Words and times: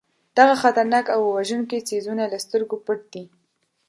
دغه 0.37 0.55
خطرناک 0.61 1.05
او 1.15 1.21
وژونکي 1.37 1.79
څیزونه 1.89 2.23
له 2.31 2.37
سترګو 2.45 2.75
پټ 2.85 2.99
دي. 3.13 3.23